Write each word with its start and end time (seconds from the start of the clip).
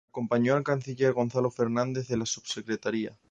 Acompañó 0.09 0.55
al 0.55 0.63
canciller 0.63 1.13
Gonzalo 1.13 1.51
Fernández 1.51 2.09
en 2.09 2.17
la 2.21 2.25
subsecretaría. 2.25 3.15